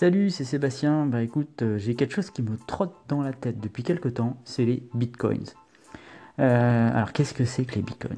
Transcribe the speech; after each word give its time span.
Salut, 0.00 0.30
c'est 0.30 0.44
Sébastien. 0.44 1.04
Bah 1.04 1.20
écoute, 1.20 1.60
euh, 1.60 1.76
j'ai 1.76 1.94
quelque 1.94 2.14
chose 2.14 2.30
qui 2.30 2.40
me 2.40 2.56
trotte 2.66 2.94
dans 3.08 3.20
la 3.20 3.34
tête 3.34 3.60
depuis 3.60 3.82
quelques 3.82 4.14
temps, 4.14 4.38
c'est 4.46 4.64
les 4.64 4.82
bitcoins. 4.94 5.44
Euh, 6.38 6.90
alors 6.96 7.12
qu'est-ce 7.12 7.34
que 7.34 7.44
c'est 7.44 7.66
que 7.66 7.74
les 7.74 7.82
bitcoins? 7.82 8.16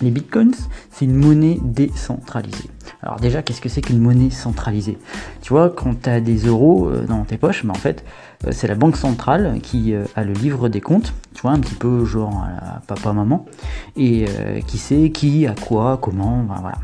Les 0.00 0.10
bitcoins, 0.10 0.56
c'est 0.90 1.04
une 1.04 1.14
monnaie 1.14 1.60
décentralisée. 1.62 2.68
Alors 3.00 3.20
déjà, 3.20 3.42
qu'est-ce 3.42 3.60
que 3.60 3.68
c'est 3.68 3.80
qu'une 3.80 4.00
monnaie 4.00 4.30
centralisée? 4.30 4.98
Tu 5.40 5.52
vois, 5.52 5.70
quand 5.70 6.02
tu 6.02 6.10
as 6.10 6.20
des 6.20 6.46
euros 6.48 6.88
euh, 6.88 7.06
dans 7.06 7.22
tes 7.22 7.38
poches, 7.38 7.64
bah 7.64 7.74
en 7.76 7.78
fait, 7.78 8.04
c'est 8.50 8.66
la 8.66 8.74
banque 8.74 8.96
centrale 8.96 9.60
qui 9.62 9.94
a 9.94 10.24
le 10.24 10.32
livre 10.32 10.68
des 10.68 10.80
comptes, 10.80 11.14
tu 11.32 11.42
vois, 11.42 11.52
un 11.52 11.60
petit 11.60 11.76
peu 11.76 12.04
genre 12.04 12.44
papa-maman, 12.88 13.46
et 13.94 14.24
qui 14.66 14.78
sait 14.78 15.12
qui, 15.12 15.46
à 15.46 15.54
quoi, 15.54 15.96
comment, 16.02 16.42
voilà. 16.42 16.78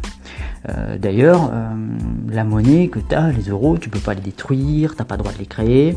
Euh, 0.68 0.98
d'ailleurs, 0.98 1.50
euh, 1.52 1.74
la 2.30 2.44
monnaie 2.44 2.88
que 2.88 2.98
tu 2.98 3.14
as, 3.14 3.30
les 3.30 3.48
euros, 3.48 3.78
tu 3.78 3.88
peux 3.88 3.98
pas 3.98 4.14
les 4.14 4.20
détruire, 4.20 4.96
t'as 4.96 5.04
pas 5.04 5.16
le 5.16 5.22
droit 5.22 5.32
de 5.32 5.38
les 5.38 5.46
créer. 5.46 5.96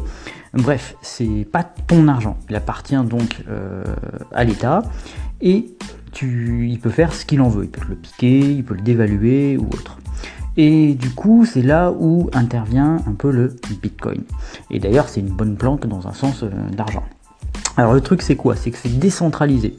Bref, 0.53 0.95
c'est 1.01 1.47
pas 1.51 1.63
ton 1.63 2.07
argent. 2.07 2.37
Il 2.49 2.55
appartient 2.55 3.03
donc 3.03 3.43
euh, 3.49 3.83
à 4.33 4.43
l'État 4.43 4.83
et 5.41 5.75
tu, 6.11 6.67
il 6.69 6.79
peut 6.79 6.89
faire 6.89 7.13
ce 7.13 7.25
qu'il 7.25 7.41
en 7.41 7.49
veut. 7.49 7.63
Il 7.63 7.69
peut 7.69 7.85
le 7.87 7.95
piquer, 7.95 8.39
il 8.39 8.63
peut 8.63 8.75
le 8.75 8.81
dévaluer 8.81 9.57
ou 9.57 9.65
autre. 9.65 9.97
Et 10.57 10.95
du 10.95 11.09
coup, 11.11 11.45
c'est 11.45 11.61
là 11.61 11.91
où 11.91 12.29
intervient 12.33 12.97
un 13.07 13.13
peu 13.13 13.31
le 13.31 13.55
Bitcoin. 13.81 14.23
Et 14.69 14.79
d'ailleurs, 14.79 15.07
c'est 15.07 15.21
une 15.21 15.29
bonne 15.29 15.55
planque 15.55 15.87
dans 15.87 16.07
un 16.07 16.13
sens 16.13 16.43
d'argent. 16.71 17.03
Alors 17.77 17.93
le 17.93 18.01
truc 18.01 18.21
c'est 18.21 18.35
quoi? 18.35 18.55
C'est 18.55 18.71
que 18.71 18.77
c'est 18.77 18.99
décentralisé. 18.99 19.75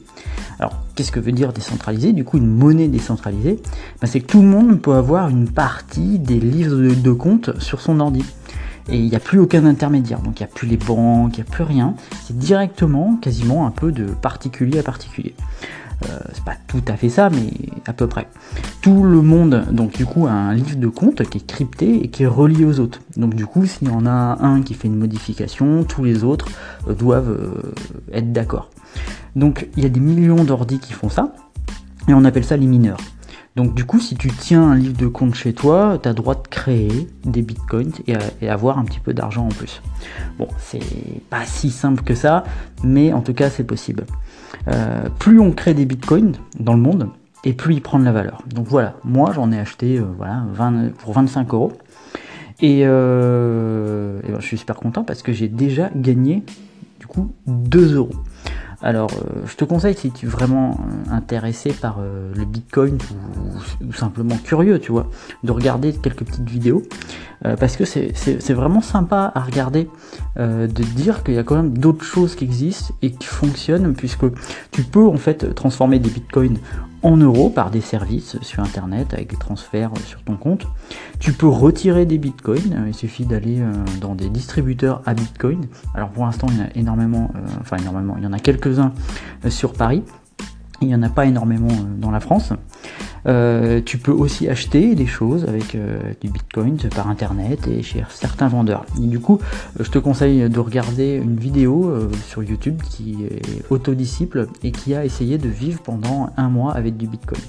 Qu'est-ce 0.95 1.11
que 1.11 1.19
veut 1.19 1.31
dire 1.31 1.53
décentralisé 1.53 2.13
Du 2.13 2.23
coup 2.23 2.37
une 2.37 2.47
monnaie 2.47 2.87
décentralisée, 2.87 3.59
ben, 3.99 4.07
c'est 4.07 4.19
que 4.19 4.27
tout 4.27 4.41
le 4.41 4.47
monde 4.47 4.79
peut 4.79 4.93
avoir 4.93 5.29
une 5.29 5.49
partie 5.49 6.19
des 6.19 6.39
livres 6.39 6.93
de, 6.93 7.11
compte 7.11 7.59
sur 7.59 7.81
son 7.81 7.99
ordi. 7.99 8.23
Et 8.89 8.97
il 8.97 9.09
n'y 9.09 9.15
a 9.15 9.19
plus 9.19 9.39
aucun 9.39 9.65
intermédiaire, 9.65 10.19
donc 10.19 10.39
il 10.39 10.43
n'y 10.43 10.49
a 10.49 10.53
plus 10.53 10.67
les 10.67 10.77
banques, 10.77 11.37
il 11.37 11.41
n'y 11.41 11.47
a 11.47 11.51
plus 11.51 11.63
rien. 11.63 11.95
C'est 12.25 12.37
directement, 12.37 13.17
quasiment 13.21 13.65
un 13.65 13.71
peu 13.71 13.91
de 13.91 14.05
particulier 14.05 14.79
à 14.79 14.83
particulier. 14.83 15.33
Euh, 16.09 16.19
c'est 16.33 16.43
pas 16.43 16.55
tout 16.67 16.83
à 16.87 16.97
fait 16.97 17.09
ça, 17.09 17.29
mais 17.29 17.49
à 17.85 17.93
peu 17.93 18.07
près. 18.07 18.27
Tout 18.81 19.03
le 19.03 19.21
monde, 19.21 19.65
donc 19.71 19.93
du 19.93 20.05
coup, 20.05 20.27
a 20.27 20.31
un 20.31 20.53
livre 20.53 20.75
de 20.75 20.87
compte 20.87 21.23
qui 21.29 21.37
est 21.37 21.47
crypté 21.47 22.03
et 22.03 22.09
qui 22.09 22.23
est 22.23 22.27
relié 22.27 22.65
aux 22.65 22.79
autres. 22.79 22.99
Donc 23.15 23.35
du 23.35 23.45
coup, 23.45 23.65
s'il 23.65 23.87
y 23.87 23.91
en 23.91 24.05
a 24.05 24.37
un 24.41 24.61
qui 24.61 24.73
fait 24.73 24.87
une 24.87 24.97
modification, 24.97 25.83
tous 25.83 26.03
les 26.03 26.23
autres 26.23 26.47
euh, 26.87 26.93
doivent 26.93 27.31
euh, 27.31 27.73
être 28.11 28.31
d'accord. 28.31 28.69
Donc 29.35 29.67
il 29.77 29.83
y 29.83 29.85
a 29.85 29.89
des 29.89 29.99
millions 29.99 30.43
d'ordis 30.43 30.79
qui 30.79 30.93
font 30.93 31.09
ça, 31.09 31.33
et 32.07 32.13
on 32.13 32.23
appelle 32.25 32.45
ça 32.45 32.57
les 32.57 32.67
mineurs. 32.67 32.99
Donc 33.55 33.75
du 33.75 33.85
coup, 33.85 33.99
si 33.99 34.15
tu 34.15 34.29
tiens 34.29 34.63
un 34.63 34.75
livre 34.75 34.97
de 34.97 35.07
compte 35.07 35.35
chez 35.35 35.53
toi, 35.53 35.99
tu 36.01 36.09
as 36.09 36.13
droit 36.13 36.35
de 36.35 36.47
créer 36.47 37.07
des 37.23 37.43
bitcoins 37.43 37.91
et, 38.07 38.49
avoir 38.49 38.79
un 38.79 38.83
petit 38.83 38.99
peu 38.99 39.13
d'argent 39.13 39.45
en 39.45 39.49
plus. 39.49 39.81
Bon, 40.39 40.47
c'est 40.57 40.79
pas 41.29 41.45
si 41.45 41.69
simple 41.69 42.03
que 42.03 42.15
ça, 42.15 42.43
mais 42.83 43.13
en 43.13 43.21
tout 43.21 43.33
cas, 43.33 43.49
c'est 43.49 43.63
possible. 43.63 44.05
Euh, 44.67 45.07
plus 45.19 45.39
on 45.39 45.51
crée 45.51 45.73
des 45.73 45.85
bitcoins 45.85 46.33
dans 46.59 46.73
le 46.73 46.79
monde, 46.79 47.09
et 47.43 47.53
plus 47.53 47.75
ils 47.75 47.81
prennent 47.81 48.03
la 48.03 48.11
valeur. 48.11 48.41
Donc 48.47 48.67
voilà, 48.67 48.95
moi 49.03 49.31
j'en 49.33 49.51
ai 49.51 49.59
acheté 49.59 49.99
euh, 49.99 50.05
voilà, 50.17 50.45
20, 50.53 50.93
pour 50.97 51.13
25 51.13 51.53
euros. 51.53 51.73
Et, 52.59 52.81
euh, 52.85 54.19
ben, 54.27 54.39
je 54.39 54.45
suis 54.45 54.57
super 54.57 54.77
content 54.77 55.03
parce 55.03 55.21
que 55.21 55.33
j'ai 55.33 55.47
déjà 55.47 55.89
gagné 55.95 56.43
du 56.99 57.07
coup 57.07 57.33
2 57.47 57.95
euros. 57.95 58.15
Alors, 58.83 59.11
euh, 59.13 59.43
je 59.47 59.55
te 59.55 59.63
conseille 59.63 59.95
si 59.95 60.11
tu 60.11 60.25
es 60.25 60.29
vraiment 60.29 60.71
euh, 60.71 61.15
intéressé 61.15 61.71
par 61.71 61.99
euh, 61.99 62.33
le 62.35 62.43
Bitcoin 62.43 62.97
ou, 63.81 63.93
simplement 63.93 64.35
curieux, 64.43 64.77
tu 64.77 64.91
vois, 64.91 65.09
de 65.43 65.51
regarder 65.53 65.93
quelques 65.93 66.25
petites 66.25 66.49
vidéos. 66.49 66.83
parce 67.59 67.75
que 67.75 67.85
c'est 67.85 68.53
vraiment 68.53 68.81
sympa 68.81 69.31
à 69.35 69.41
regarder, 69.41 69.89
de 70.37 70.83
dire 70.95 71.23
qu'il 71.23 71.33
y 71.33 71.37
a 71.37 71.43
quand 71.43 71.55
même 71.55 71.77
d'autres 71.77 72.05
choses 72.05 72.35
qui 72.35 72.45
existent 72.45 72.93
et 73.01 73.11
qui 73.11 73.25
fonctionnent, 73.25 73.93
puisque 73.93 74.25
tu 74.71 74.83
peux 74.83 75.05
en 75.05 75.17
fait 75.17 75.53
transformer 75.53 75.99
des 75.99 76.09
Bitcoins 76.09 76.57
en 77.03 77.17
euros 77.17 77.49
par 77.49 77.69
des 77.69 77.81
services 77.81 78.37
sur 78.41 78.63
internet 78.63 79.13
avec 79.13 79.29
des 79.29 79.37
transferts 79.37 79.91
sur 80.05 80.23
ton 80.23 80.35
compte. 80.35 80.67
Tu 81.19 81.33
peux 81.33 81.47
retirer 81.47 82.05
des 82.05 82.17
bitcoins, 82.17 82.85
il 82.87 82.93
suffit 82.93 83.25
d'aller 83.25 83.59
euh, 83.59 83.71
dans 84.01 84.15
des 84.15 84.29
distributeurs 84.29 85.01
à 85.05 85.13
bitcoin. 85.13 85.67
Alors 85.93 86.09
pour 86.09 86.25
l'instant 86.25 86.47
il 86.49 86.57
y 86.57 86.61
en 86.61 86.65
a 86.65 86.69
énormément, 86.75 87.31
euh, 87.35 87.39
enfin 87.61 87.77
énormément, 87.77 88.15
il 88.17 88.23
y 88.23 88.27
en 88.27 88.33
a 88.33 88.39
quelques-uns 88.39 88.93
euh, 89.45 89.49
sur 89.49 89.73
Paris. 89.73 90.03
Il 90.83 90.87
n'y 90.87 90.95
en 90.95 91.03
a 91.03 91.09
pas 91.09 91.25
énormément 91.25 91.69
dans 91.97 92.11
la 92.11 92.19
France. 92.19 92.51
Euh, 93.25 93.79
tu 93.85 93.97
peux 93.97 94.11
aussi 94.11 94.49
acheter 94.49 94.95
des 94.95 95.05
choses 95.05 95.45
avec 95.45 95.75
euh, 95.75 95.97
du 96.19 96.29
bitcoin 96.29 96.77
par 96.93 97.09
internet 97.09 97.67
et 97.67 97.81
chez 97.81 98.03
certains 98.09 98.49
vendeurs. 98.49 98.85
Et 99.01 99.07
du 99.07 99.19
coup, 99.19 99.39
euh, 99.79 99.83
je 99.83 99.89
te 99.89 99.97
conseille 99.97 100.49
de 100.49 100.59
regarder 100.59 101.15
une 101.15 101.37
vidéo 101.37 101.93
sur 102.27 102.43
YouTube 102.43 102.81
qui 102.83 103.23
est 103.23 103.71
autodisciple 103.71 104.47
et 104.61 104.71
qui 104.71 104.93
a 104.93 105.05
essayé 105.05 105.37
de 105.37 105.47
vivre 105.47 105.81
pendant 105.81 106.31
un 106.35 106.49
mois 106.49 106.73
avec 106.73 106.97
du 106.97 107.07
bitcoin. 107.07 107.41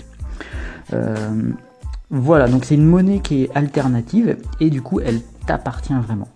voilà, 2.11 2.47
donc 2.47 2.65
c'est 2.65 2.77
une 2.77 2.87
monnaie 2.87 3.19
qui 3.19 3.43
est 3.43 3.57
alternative 3.57 4.37
et 4.61 4.71
du 4.71 4.81
coup 4.81 5.01
elle 5.01 5.21
t'appartient 5.47 5.95
vraiment. 6.07 6.29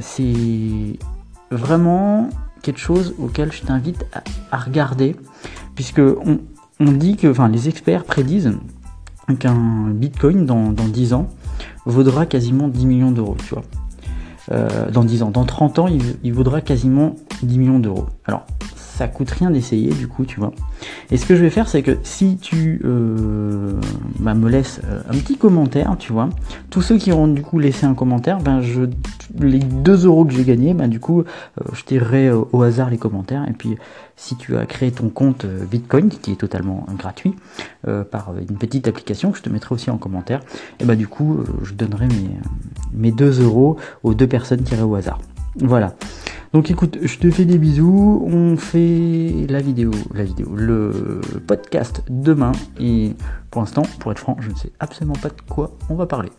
c'est 0.00 0.98
vraiment 1.50 2.30
quelque 2.62 2.80
chose 2.80 3.14
auquel 3.18 3.52
je 3.52 3.62
t'invite 3.62 4.04
à, 4.50 4.56
regarder 4.56 5.16
puisque 5.80 6.02
dit 6.78 7.16
que, 7.16 7.48
les 7.48 7.68
experts 7.70 8.04
prédisent 8.04 8.52
qu'un 9.38 9.88
bitcoin 9.88 10.44
dans, 10.44 10.72
dans 10.72 10.84
10 10.84 11.14
ans 11.14 11.30
vaudra 11.86 12.26
quasiment 12.26 12.68
10 12.68 12.84
millions 12.84 13.10
d'euros. 13.10 13.38
Euh, 14.52 14.90
dans 14.90 15.04
10 15.04 15.22
ans. 15.22 15.30
Dans 15.30 15.46
30 15.46 15.78
ans, 15.78 15.88
il, 15.88 16.34
vaudra 16.34 16.60
quasiment 16.60 17.16
10 17.42 17.58
millions 17.58 17.78
d'euros. 17.78 18.08
Ça 19.00 19.08
coûte 19.08 19.30
rien 19.30 19.50
d'essayer 19.50 19.94
du 19.94 20.08
coup, 20.08 20.26
tu 20.26 20.38
vois. 20.38 20.52
Et 21.10 21.16
ce 21.16 21.24
que 21.24 21.34
je 21.34 21.40
vais 21.40 21.48
faire, 21.48 21.68
c'est 21.68 21.80
que 21.80 21.96
si 22.02 22.36
tu 22.36 22.82
euh, 22.84 23.72
bah, 24.18 24.34
me 24.34 24.50
laisses 24.50 24.82
euh, 24.84 25.00
un 25.08 25.16
petit 25.16 25.38
commentaire, 25.38 25.96
tu 25.98 26.12
vois, 26.12 26.28
tous 26.68 26.82
ceux 26.82 26.98
qui 26.98 27.10
auront 27.10 27.26
du 27.26 27.40
coup 27.40 27.58
laissé 27.58 27.86
un 27.86 27.94
commentaire, 27.94 28.40
ben 28.40 28.60
je 28.60 28.82
les 29.38 29.58
2 29.58 30.04
euros 30.04 30.26
que 30.26 30.34
j'ai 30.34 30.44
gagnés, 30.44 30.74
ben 30.74 30.86
du 30.86 31.00
coup, 31.00 31.20
euh, 31.20 31.24
je 31.72 31.82
tirerai 31.82 32.30
au 32.30 32.62
hasard 32.62 32.90
les 32.90 32.98
commentaires. 32.98 33.46
Et 33.48 33.54
puis, 33.54 33.78
si 34.16 34.36
tu 34.36 34.58
as 34.58 34.66
créé 34.66 34.92
ton 34.92 35.08
compte 35.08 35.46
Bitcoin, 35.46 36.10
qui 36.10 36.32
est 36.32 36.36
totalement 36.36 36.84
gratuit, 36.98 37.34
par 38.10 38.34
une 38.36 38.58
petite 38.58 38.86
application 38.86 39.30
que 39.30 39.38
je 39.38 39.42
te 39.42 39.48
mettrai 39.48 39.74
aussi 39.74 39.88
en 39.88 39.96
commentaire, 39.96 40.40
et 40.78 40.84
ben 40.84 40.94
du 40.94 41.08
coup, 41.08 41.38
je 41.62 41.72
donnerai 41.72 42.06
mes, 42.06 42.30
mes 42.92 43.12
2 43.12 43.40
euros 43.42 43.78
aux 44.02 44.12
deux 44.12 44.26
personnes 44.26 44.62
tirées 44.62 44.82
au 44.82 44.94
hasard. 44.94 45.18
Voilà. 45.56 45.94
Donc 46.52 46.70
écoute, 46.70 46.98
je 47.02 47.18
te 47.18 47.30
fais 47.30 47.44
des 47.44 47.58
bisous. 47.58 48.22
On 48.26 48.56
fait 48.56 49.46
la 49.48 49.60
vidéo, 49.60 49.92
la 50.12 50.24
vidéo, 50.24 50.48
le 50.54 51.20
podcast 51.46 52.02
demain. 52.08 52.52
Et 52.80 53.14
pour 53.50 53.62
l'instant, 53.62 53.82
pour 54.00 54.10
être 54.10 54.18
franc, 54.18 54.36
je 54.40 54.50
ne 54.50 54.56
sais 54.56 54.72
absolument 54.80 55.14
pas 55.14 55.28
de 55.28 55.40
quoi 55.48 55.76
on 55.88 55.94
va 55.94 56.06
parler. 56.06 56.30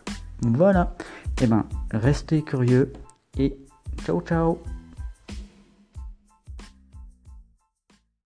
Voilà. 0.42 0.94
Et 1.40 1.44
eh 1.44 1.46
ben, 1.46 1.64
restez 1.92 2.42
curieux 2.42 2.92
et 3.38 3.56
ciao 4.04 4.20
ciao 4.20 4.58